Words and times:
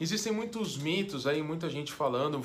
Existem 0.00 0.32
muitos 0.32 0.76
mitos 0.76 1.26
aí, 1.26 1.42
muita 1.42 1.68
gente 1.68 1.92
falando, 1.92 2.38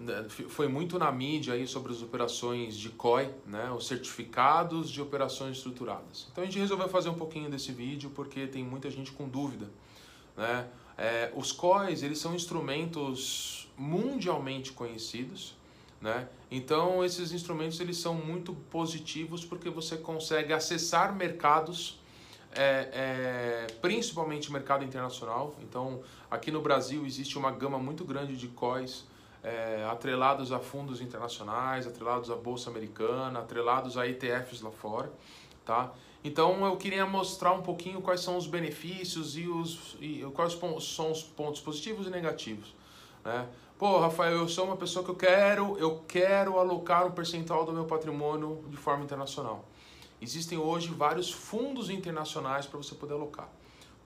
né, 0.00 0.26
foi 0.28 0.68
muito 0.68 0.96
na 0.96 1.10
mídia 1.10 1.54
aí 1.54 1.66
sobre 1.66 1.92
as 1.92 2.02
operações 2.02 2.76
de 2.76 2.88
COI, 2.90 3.28
né, 3.46 3.68
os 3.72 3.88
certificados 3.88 4.88
de 4.88 5.02
operações 5.02 5.56
estruturadas. 5.56 6.28
Então 6.30 6.42
a 6.42 6.46
gente 6.46 6.58
resolveu 6.58 6.88
fazer 6.88 7.08
um 7.08 7.14
pouquinho 7.14 7.50
desse 7.50 7.72
vídeo 7.72 8.10
porque 8.14 8.46
tem 8.46 8.62
muita 8.62 8.88
gente 8.90 9.10
com 9.10 9.28
dúvida, 9.28 9.68
né? 10.36 10.68
É, 10.96 11.32
os 11.34 11.50
COIs, 11.50 12.02
eles 12.02 12.18
são 12.18 12.34
instrumentos 12.34 13.68
mundialmente 13.76 14.70
conhecidos, 14.72 15.56
né? 16.00 16.28
Então 16.50 17.04
esses 17.04 17.32
instrumentos 17.32 17.80
eles 17.80 17.96
são 17.96 18.14
muito 18.14 18.52
positivos 18.70 19.44
porque 19.44 19.68
você 19.68 19.96
consegue 19.96 20.52
acessar 20.52 21.16
mercados, 21.16 21.98
é, 22.54 22.88
é, 22.92 23.66
principalmente 23.80 24.52
mercado 24.52 24.84
internacional. 24.84 25.54
Então 25.62 26.00
aqui 26.30 26.50
no 26.50 26.60
Brasil 26.60 27.06
existe 27.06 27.38
uma 27.38 27.50
gama 27.50 27.78
muito 27.78 28.04
grande 28.04 28.36
de 28.36 28.48
COIs 28.48 29.06
é, 29.42 29.86
atrelados 29.90 30.52
a 30.52 30.58
fundos 30.58 31.00
internacionais, 31.00 31.86
atrelados 31.86 32.30
à 32.30 32.36
bolsa 32.36 32.70
americana, 32.70 33.40
atrelados 33.40 33.96
a 33.96 34.06
ETFs 34.06 34.60
lá 34.60 34.70
fora, 34.70 35.10
tá? 35.64 35.92
Então 36.22 36.64
eu 36.66 36.76
queria 36.76 37.06
mostrar 37.06 37.52
um 37.52 37.62
pouquinho 37.62 38.02
quais 38.02 38.20
são 38.20 38.36
os 38.36 38.46
benefícios 38.46 39.38
e, 39.38 39.48
os, 39.48 39.96
e 40.00 40.22
quais 40.34 40.58
são 40.82 41.10
os 41.10 41.22
pontos 41.22 41.60
positivos 41.62 42.06
e 42.06 42.10
negativos. 42.10 42.74
Né? 43.24 43.46
Pô, 43.78 43.98
Rafael, 43.98 44.36
eu 44.36 44.48
sou 44.48 44.66
uma 44.66 44.76
pessoa 44.76 45.02
que 45.02 45.10
eu 45.10 45.14
quero, 45.14 45.78
eu 45.78 46.04
quero 46.06 46.58
alocar 46.58 47.06
um 47.06 47.12
percentual 47.12 47.64
do 47.64 47.72
meu 47.72 47.86
patrimônio 47.86 48.62
de 48.68 48.76
forma 48.76 49.02
internacional. 49.02 49.64
Existem 50.20 50.58
hoje 50.58 50.88
vários 50.88 51.32
fundos 51.32 51.88
internacionais 51.88 52.66
para 52.66 52.76
você 52.76 52.94
poder 52.94 53.14
alocar. 53.14 53.48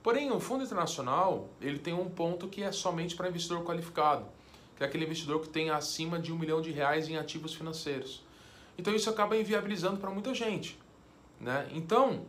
Porém, 0.03 0.31
o 0.31 0.39
fundo 0.39 0.63
internacional 0.63 1.49
ele 1.61 1.79
tem 1.79 1.95
um 1.95 2.09
ponto 2.09 2.47
que 2.49 2.63
é 2.63 2.71
somente 2.71 3.17
para 3.17 3.29
investidor 3.29 3.65
qualificado, 3.65 4.27
que 4.77 4.85
é 4.85 4.87
aquele 4.87 5.05
investidor 5.05 5.41
que 5.41 5.49
tem 5.49 5.71
acima 5.71 6.19
de 6.19 6.33
um 6.33 6.39
milhão 6.39 6.61
de 6.61 6.71
reais 6.71 7.09
em 7.09 7.17
ativos 7.17 7.55
financeiros. 7.55 8.23
Então 8.77 8.95
isso 8.95 9.09
acaba 9.09 9.37
inviabilizando 9.37 9.99
para 9.99 10.11
muita 10.11 10.35
gente. 10.35 10.79
Né? 11.41 11.69
Então, 11.73 12.27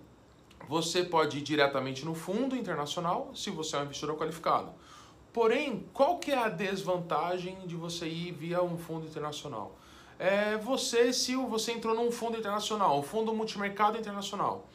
você 0.68 1.04
pode 1.04 1.38
ir 1.38 1.42
diretamente 1.42 2.04
no 2.06 2.16
fundo 2.16 2.56
internacional 2.56 3.32
se 3.36 3.50
você 3.50 3.76
é 3.76 3.80
um 3.80 3.84
investidor 3.84 4.18
qualificado. 4.18 4.72
Porém, 5.32 5.86
qual 5.94 6.18
que 6.18 6.32
é 6.32 6.38
a 6.38 6.48
desvantagem 6.48 7.58
de 7.68 7.76
você 7.76 8.08
ir 8.08 8.32
via 8.32 8.64
um 8.64 8.78
fundo 8.78 9.06
internacional? 9.06 9.76
É 10.18 10.58
você, 10.58 11.12
se 11.12 11.36
você 11.36 11.74
entrou 11.74 11.94
num 11.94 12.12
fundo 12.12 12.38
internacional, 12.38 13.00
um 13.00 13.04
fundo 13.04 13.34
multimercado 13.34 13.98
internacional, 13.98 14.68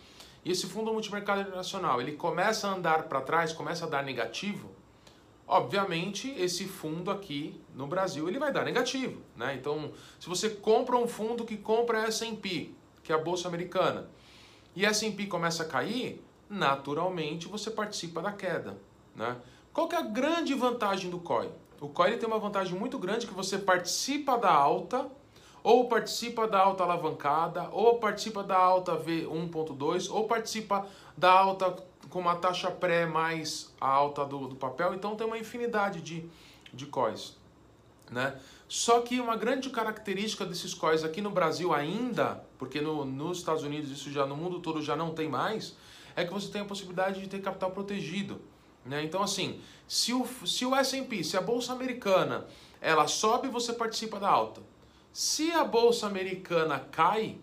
e 0.44 0.52
esse 0.52 0.66
fundo 0.66 0.92
multimercado 0.92 1.40
internacional, 1.40 2.00
ele 2.00 2.12
começa 2.12 2.68
a 2.68 2.72
andar 2.72 3.04
para 3.04 3.20
trás, 3.20 3.52
começa 3.52 3.86
a 3.86 3.88
dar 3.88 4.02
negativo, 4.02 4.70
obviamente 5.46 6.30
esse 6.38 6.64
fundo 6.66 7.10
aqui 7.10 7.60
no 7.74 7.86
Brasil, 7.86 8.28
ele 8.28 8.38
vai 8.38 8.52
dar 8.52 8.64
negativo, 8.64 9.20
né? 9.36 9.54
Então, 9.54 9.92
se 10.18 10.28
você 10.28 10.50
compra 10.50 10.96
um 10.96 11.08
fundo 11.08 11.44
que 11.44 11.56
compra 11.56 12.02
a 12.02 12.04
S&P, 12.04 12.72
que 13.02 13.12
é 13.12 13.14
a 13.14 13.18
bolsa 13.18 13.48
americana, 13.48 14.08
e 14.76 14.86
a 14.86 14.90
S&P 14.90 15.26
começa 15.26 15.62
a 15.64 15.66
cair, 15.66 16.22
naturalmente 16.48 17.48
você 17.48 17.70
participa 17.70 18.22
da 18.22 18.32
queda, 18.32 18.78
né? 19.16 19.36
Qual 19.72 19.88
que 19.88 19.94
é 19.94 19.98
a 19.98 20.02
grande 20.02 20.52
vantagem 20.54 21.10
do 21.10 21.18
COI? 21.18 21.50
O 21.80 21.88
COI 21.88 22.18
tem 22.18 22.28
uma 22.28 22.38
vantagem 22.38 22.78
muito 22.78 22.98
grande 22.98 23.26
que 23.26 23.32
você 23.32 23.56
participa 23.56 24.36
da 24.36 24.52
alta, 24.52 25.10
ou 25.62 25.88
participa 25.88 26.48
da 26.48 26.58
alta 26.58 26.82
alavancada, 26.82 27.68
ou 27.72 27.98
participa 27.98 28.42
da 28.42 28.56
alta 28.56 28.96
V1.2, 28.96 30.10
ou 30.10 30.26
participa 30.26 30.86
da 31.16 31.30
alta 31.30 31.76
com 32.08 32.18
uma 32.18 32.34
taxa 32.36 32.70
pré 32.70 33.06
mais 33.06 33.72
a 33.80 33.88
alta 33.88 34.24
do, 34.24 34.48
do 34.48 34.56
papel. 34.56 34.94
Então 34.94 35.14
tem 35.16 35.26
uma 35.26 35.38
infinidade 35.38 36.00
de, 36.00 36.28
de 36.72 36.86
COIs. 36.86 37.36
Né? 38.10 38.38
Só 38.68 39.00
que 39.00 39.20
uma 39.20 39.36
grande 39.36 39.70
característica 39.70 40.44
desses 40.44 40.74
COIs 40.74 41.04
aqui 41.04 41.20
no 41.20 41.30
Brasil 41.30 41.72
ainda, 41.72 42.44
porque 42.58 42.80
no, 42.80 43.04
nos 43.04 43.38
Estados 43.38 43.62
Unidos 43.62 43.90
isso 43.90 44.10
já 44.10 44.26
no 44.26 44.36
mundo 44.36 44.60
todo 44.60 44.82
já 44.82 44.96
não 44.96 45.14
tem 45.14 45.28
mais, 45.28 45.76
é 46.16 46.24
que 46.24 46.32
você 46.32 46.50
tem 46.50 46.62
a 46.62 46.64
possibilidade 46.64 47.20
de 47.20 47.28
ter 47.28 47.40
capital 47.40 47.70
protegido. 47.70 48.40
Né? 48.84 49.04
Então, 49.04 49.22
assim, 49.22 49.60
se 49.86 50.12
o, 50.12 50.26
se 50.46 50.64
o 50.64 50.74
S&P, 50.74 51.22
se 51.22 51.36
a 51.36 51.40
Bolsa 51.40 51.72
Americana, 51.72 52.46
ela 52.80 53.06
sobe, 53.06 53.48
você 53.48 53.72
participa 53.72 54.18
da 54.18 54.28
alta. 54.28 54.60
Se 55.12 55.50
a 55.50 55.64
Bolsa 55.64 56.06
Americana 56.06 56.78
cai, 56.78 57.36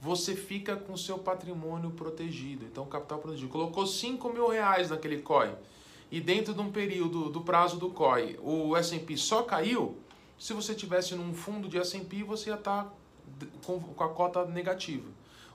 você 0.00 0.36
fica 0.36 0.76
com 0.76 0.96
seu 0.96 1.18
patrimônio 1.18 1.90
protegido. 1.90 2.64
Então, 2.64 2.84
capital 2.86 3.18
protegido. 3.18 3.48
Colocou 3.48 3.86
5 3.86 4.28
mil 4.32 4.48
reais 4.48 4.90
naquele 4.90 5.22
COI 5.22 5.54
e 6.10 6.20
dentro 6.20 6.54
de 6.54 6.60
um 6.60 6.70
período 6.70 7.30
do 7.30 7.40
prazo 7.40 7.78
do 7.78 7.90
COI 7.90 8.38
o 8.42 8.76
S&P 8.76 9.16
só 9.16 9.42
caiu, 9.42 9.96
se 10.38 10.52
você 10.52 10.74
tivesse 10.74 11.14
num 11.14 11.34
fundo 11.34 11.68
de 11.68 11.78
S&P, 11.78 12.22
você 12.22 12.50
ia 12.50 12.56
estar 12.56 12.84
tá 12.84 13.46
com, 13.64 14.04
a 14.04 14.08
cota 14.08 14.44
negativa. 14.44 15.08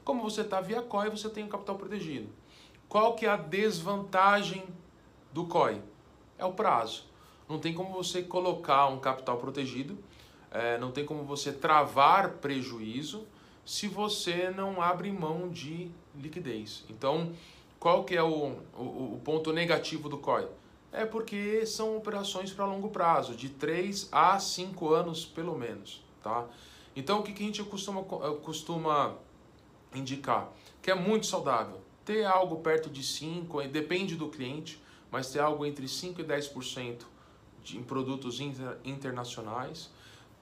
Como 0.04 0.24
você 0.24 0.42
está 0.42 0.60
via 0.60 0.82
COI, 0.82 1.10
você 1.10 1.30
tem 1.30 1.44
o 1.44 1.48
capital 1.48 1.76
protegido. 1.76 2.28
Qual 2.90 3.14
que 3.14 3.26
é 3.26 3.30
a 3.30 3.38
desvantagem 3.38 4.66
do 5.32 5.46
COI? 5.46 5.82
É 6.38 6.44
o 6.44 6.52
prazo. 6.52 7.06
Não 7.48 7.60
tem 7.60 7.74
como 7.74 7.94
você 7.94 8.24
colocar 8.24 8.88
um 8.88 9.00
capital 9.00 9.38
protegido, 9.38 9.98
é, 10.52 10.78
não 10.78 10.92
tem 10.92 11.06
como 11.06 11.24
você 11.24 11.52
travar 11.52 12.34
prejuízo 12.34 13.26
se 13.66 13.88
você 13.88 14.50
não 14.50 14.82
abre 14.82 15.12
mão 15.12 15.50
de 15.50 15.90
liquidez. 16.16 16.84
Então, 16.90 17.34
qual 17.80 18.04
que 18.04 18.16
é 18.16 18.22
o, 18.22 18.58
o, 18.78 19.16
o 19.16 19.22
ponto 19.24 19.54
negativo 19.54 20.10
do 20.10 20.18
COI? 20.18 20.48
É 20.92 21.06
porque 21.06 21.66
são 21.66 21.96
operações 21.96 22.52
para 22.52 22.66
longo 22.66 22.90
prazo, 22.90 23.34
de 23.34 23.48
3 23.50 24.10
a 24.12 24.38
5 24.38 24.90
anos 24.94 25.26
pelo 25.26 25.58
menos. 25.58 26.04
Tá? 26.22 26.46
Então, 26.96 27.20
o 27.20 27.24
que, 27.24 27.32
que 27.32 27.44
a 27.44 27.46
gente 27.46 27.64
costuma, 27.64 28.04
costuma 28.04 29.16
indicar? 29.96 30.52
Que 30.82 30.92
é 30.92 30.96
muito 30.96 31.26
saudável. 31.26 31.80
Ter 32.04 32.26
algo 32.26 32.58
perto 32.58 32.90
de 32.90 33.04
5, 33.04 33.62
depende 33.70 34.16
do 34.16 34.28
cliente, 34.28 34.82
mas 35.10 35.32
ter 35.32 35.40
algo 35.40 35.66
entre 35.66 35.86
5% 35.86 36.20
e 36.20 36.24
10% 36.24 37.02
de, 37.64 37.78
em 37.78 37.84
produtos 37.84 38.42
inter, 38.42 38.78
internacionais. 38.84 39.90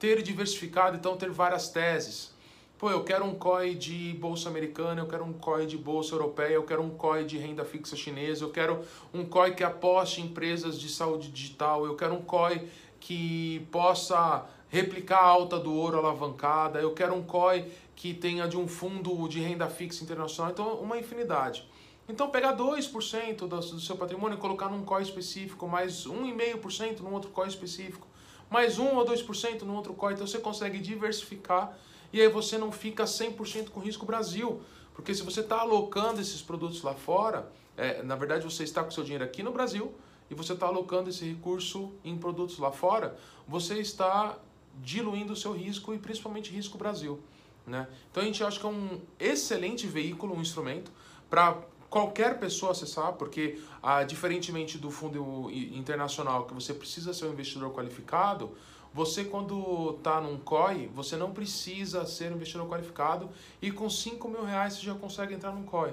Ter 0.00 0.22
diversificado, 0.22 0.96
então 0.96 1.14
ter 1.14 1.28
várias 1.30 1.68
teses. 1.68 2.32
Pô, 2.78 2.90
eu 2.90 3.04
quero 3.04 3.22
um 3.22 3.34
COI 3.34 3.74
de 3.74 4.14
bolsa 4.14 4.48
americana, 4.48 5.02
eu 5.02 5.06
quero 5.06 5.22
um 5.22 5.34
COI 5.34 5.66
de 5.66 5.76
bolsa 5.76 6.14
europeia, 6.14 6.54
eu 6.54 6.62
quero 6.62 6.82
um 6.82 6.88
COI 6.88 7.26
de 7.26 7.36
renda 7.36 7.66
fixa 7.66 7.94
chinesa, 7.94 8.42
eu 8.42 8.50
quero 8.50 8.82
um 9.12 9.26
COI 9.26 9.54
que 9.54 9.62
aposte 9.62 10.22
em 10.22 10.24
empresas 10.24 10.80
de 10.80 10.88
saúde 10.88 11.28
digital, 11.28 11.84
eu 11.84 11.96
quero 11.96 12.14
um 12.14 12.22
COI 12.22 12.66
que 12.98 13.68
possa 13.70 14.46
replicar 14.70 15.18
a 15.18 15.26
alta 15.26 15.58
do 15.58 15.74
ouro 15.74 15.98
alavancada, 15.98 16.80
eu 16.80 16.94
quero 16.94 17.14
um 17.14 17.22
COI 17.22 17.70
que 17.94 18.14
tenha 18.14 18.48
de 18.48 18.56
um 18.56 18.66
fundo 18.66 19.28
de 19.28 19.38
renda 19.38 19.68
fixa 19.68 20.02
internacional, 20.02 20.50
então 20.50 20.76
uma 20.76 20.96
infinidade. 20.96 21.68
Então, 22.08 22.30
pegar 22.30 22.56
2% 22.56 23.36
do, 23.36 23.46
do 23.46 23.80
seu 23.80 23.98
patrimônio 23.98 24.38
e 24.38 24.40
colocar 24.40 24.70
num 24.70 24.82
COI 24.82 25.02
específico, 25.02 25.68
mais 25.68 26.06
1,5% 26.06 27.00
num 27.00 27.12
outro 27.12 27.30
COI 27.30 27.48
específico, 27.48 28.08
mais 28.50 28.78
1 28.78 28.96
ou 28.96 29.04
2% 29.04 29.62
num 29.62 29.76
outro 29.76 29.94
COI, 29.94 30.14
então 30.14 30.26
você 30.26 30.38
consegue 30.38 30.78
diversificar 30.78 31.78
e 32.12 32.20
aí 32.20 32.28
você 32.28 32.58
não 32.58 32.72
fica 32.72 33.04
100% 33.04 33.70
com 33.70 33.80
risco 33.80 34.04
Brasil. 34.04 34.60
Porque 34.94 35.14
se 35.14 35.22
você 35.22 35.40
está 35.40 35.60
alocando 35.60 36.20
esses 36.20 36.42
produtos 36.42 36.82
lá 36.82 36.94
fora, 36.94 37.50
é, 37.76 38.02
na 38.02 38.16
verdade 38.16 38.44
você 38.44 38.64
está 38.64 38.82
com 38.82 38.90
seu 38.90 39.04
dinheiro 39.04 39.24
aqui 39.24 39.42
no 39.42 39.52
Brasil 39.52 39.94
e 40.28 40.34
você 40.34 40.52
está 40.52 40.66
alocando 40.66 41.08
esse 41.08 41.24
recurso 41.24 41.92
em 42.04 42.18
produtos 42.18 42.58
lá 42.58 42.70
fora, 42.70 43.16
você 43.46 43.78
está 43.78 44.36
diluindo 44.82 45.32
o 45.32 45.36
seu 45.36 45.52
risco 45.52 45.94
e 45.94 45.98
principalmente 45.98 46.50
risco 46.50 46.76
Brasil. 46.76 47.20
Né? 47.66 47.86
Então 48.10 48.22
a 48.22 48.26
gente 48.26 48.42
acha 48.42 48.58
que 48.58 48.66
é 48.66 48.68
um 48.68 49.00
excelente 49.18 49.86
veículo, 49.86 50.34
um 50.34 50.40
instrumento 50.40 50.90
para 51.28 51.56
qualquer 51.90 52.38
pessoa 52.38 52.72
acessar, 52.72 53.12
porque 53.14 53.60
ah, 53.82 54.04
diferentemente 54.04 54.78
do 54.78 54.90
fundo 54.90 55.50
internacional, 55.50 56.46
que 56.46 56.54
você 56.54 56.72
precisa 56.72 57.12
ser 57.12 57.26
um 57.26 57.32
investidor 57.32 57.72
qualificado, 57.72 58.52
você 58.94 59.24
quando 59.24 59.96
está 59.98 60.20
num 60.20 60.38
COI, 60.38 60.88
você 60.94 61.16
não 61.16 61.32
precisa 61.32 62.06
ser 62.06 62.32
um 62.32 62.36
investidor 62.36 62.68
qualificado 62.68 63.28
e 63.60 63.70
com 63.70 63.90
5 63.90 64.28
mil 64.28 64.44
reais 64.44 64.74
você 64.74 64.82
já 64.82 64.94
consegue 64.94 65.34
entrar 65.34 65.52
num 65.52 65.64
COI. 65.64 65.92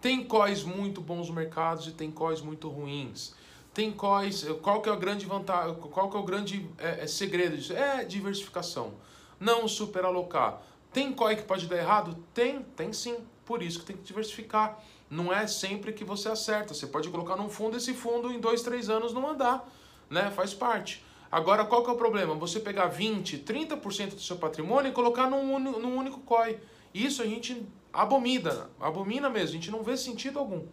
Tem 0.00 0.24
COIs 0.24 0.62
muito 0.62 1.00
bons 1.00 1.28
no 1.28 1.34
mercado 1.34 1.88
e 1.88 1.92
tem 1.92 2.10
COIs 2.10 2.40
muito 2.40 2.68
ruins. 2.68 3.34
Tem 3.74 3.92
COIs, 3.92 4.44
qual 4.62 4.80
que 4.80 4.88
é 4.88 4.92
a 4.92 4.96
grande 4.96 5.26
vantagem, 5.26 5.74
qual 5.74 6.10
que 6.10 6.16
é 6.16 6.20
o 6.20 6.22
grande 6.22 6.68
é, 6.78 7.04
é 7.04 7.06
segredo 7.06 7.56
disso? 7.56 7.72
É 7.72 8.04
diversificação, 8.04 8.94
não 9.38 9.66
superalocar. 9.66 10.62
Tem 10.92 11.12
COI 11.12 11.36
que 11.36 11.42
pode 11.42 11.66
dar 11.66 11.76
errado? 11.76 12.16
Tem, 12.32 12.62
tem 12.76 12.92
sim. 12.92 13.16
Por 13.48 13.62
isso 13.62 13.80
que 13.80 13.86
tem 13.86 13.96
que 13.96 14.02
diversificar 14.02 14.78
não 15.08 15.32
é 15.32 15.46
sempre 15.46 15.90
que 15.94 16.04
você 16.04 16.28
acerta. 16.28 16.74
Você 16.74 16.86
pode 16.86 17.08
colocar 17.08 17.34
num 17.34 17.48
fundo 17.48 17.78
esse 17.78 17.94
fundo 17.94 18.30
em 18.30 18.38
dois, 18.38 18.60
três 18.60 18.90
anos 18.90 19.14
não 19.14 19.26
andar, 19.26 19.66
né? 20.10 20.30
Faz 20.30 20.52
parte. 20.52 21.02
Agora, 21.32 21.64
qual 21.64 21.82
que 21.82 21.88
é 21.88 21.92
o 21.94 21.96
problema? 21.96 22.34
Você 22.34 22.60
pegar 22.60 22.88
20, 22.88 23.38
30% 23.38 24.16
do 24.16 24.20
seu 24.20 24.36
patrimônio 24.36 24.90
e 24.90 24.92
colocar 24.92 25.30
num, 25.30 25.58
num 25.58 25.96
único 25.96 26.20
COI. 26.20 26.58
Isso 26.92 27.22
a 27.22 27.26
gente 27.26 27.66
abomina, 27.90 28.68
abomina 28.78 29.30
mesmo, 29.30 29.48
a 29.48 29.52
gente 29.52 29.70
não 29.70 29.82
vê 29.82 29.96
sentido 29.96 30.38
algum. 30.38 30.66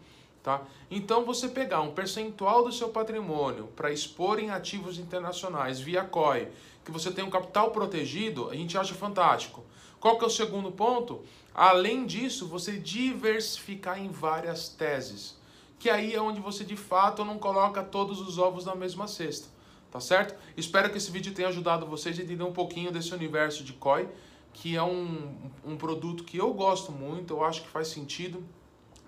Tá? 0.44 0.62
Então, 0.92 1.24
você 1.24 1.48
pegar 1.48 1.80
um 1.80 1.92
percentual 1.92 2.66
do 2.66 2.74
seu 2.74 2.89
patrimônio 2.89 3.68
para 3.74 3.89
expor 3.89 4.38
em 4.38 4.50
ativos 4.50 5.00
internacionais 5.00 5.80
via 5.80 6.04
COI, 6.04 6.50
que 6.83 6.92
você 6.92 7.10
tem 7.10 7.24
um 7.24 7.30
capital 7.30 7.72
protegido, 7.72 8.50
a 8.50 8.54
gente 8.54 8.77
acha 8.77 8.94
fantástico. 8.94 9.63
Qual 9.98 10.18
que 10.18 10.25
é 10.25 10.27
o 10.27 10.30
segundo 10.30 10.72
ponto? 10.72 11.24
Além 11.55 12.05
disso, 12.05 12.45
você 12.47 12.73
diversificar 12.77 13.97
em 13.97 14.09
várias 14.09 14.67
teses, 14.67 15.37
que 15.79 15.89
aí 15.89 16.13
é 16.13 16.21
onde 16.21 16.41
você 16.41 16.65
de 16.65 16.75
fato 16.75 17.23
não 17.23 17.39
coloca 17.39 17.81
todos 17.81 18.19
os 18.19 18.37
ovos 18.37 18.65
na 18.65 18.75
mesma 18.75 19.07
cesta, 19.07 19.47
tá 19.89 20.01
certo? 20.01 20.35
Espero 20.57 20.89
que 20.89 20.97
esse 20.97 21.09
vídeo 21.09 21.33
tenha 21.33 21.47
ajudado 21.47 21.85
vocês 21.85 22.19
a 22.19 22.21
entender 22.21 22.43
um 22.43 22.51
pouquinho 22.51 22.91
desse 22.91 23.13
universo 23.13 23.63
de 23.63 23.71
COI, 23.71 24.09
que 24.51 24.75
é 24.75 24.83
um, 24.83 25.33
um 25.65 25.77
produto 25.77 26.25
que 26.25 26.37
eu 26.37 26.53
gosto 26.53 26.91
muito, 26.91 27.33
eu 27.33 27.43
acho 27.43 27.61
que 27.61 27.69
faz 27.69 27.87
sentido 27.87 28.43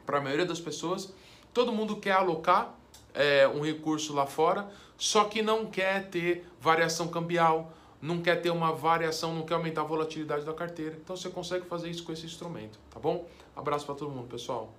para 0.05 0.19
a 0.19 0.21
maioria 0.21 0.45
das 0.45 0.61
pessoas. 0.61 1.13
Todo 1.53 1.73
mundo 1.73 1.97
quer 1.97 2.13
alocar 2.13 2.73
é, 3.13 3.45
um 3.45 3.59
recurso 3.61 4.13
lá 4.13 4.25
fora, 4.25 4.71
só 4.97 5.25
que 5.25 5.41
não 5.41 5.65
quer 5.65 6.09
ter 6.09 6.47
variação 6.61 7.09
cambial, 7.09 7.73
não 8.01 8.21
quer 8.21 8.41
ter 8.41 8.49
uma 8.49 8.71
variação, 8.71 9.33
não 9.33 9.43
quer 9.43 9.55
aumentar 9.55 9.81
a 9.81 9.85
volatilidade 9.85 10.45
da 10.45 10.53
carteira. 10.53 10.97
Então 11.03 11.15
você 11.15 11.29
consegue 11.29 11.65
fazer 11.65 11.89
isso 11.89 12.03
com 12.03 12.11
esse 12.11 12.25
instrumento, 12.25 12.79
tá 12.89 12.99
bom? 12.99 13.27
Abraço 13.55 13.85
para 13.85 13.95
todo 13.95 14.11
mundo, 14.11 14.27
pessoal. 14.27 14.73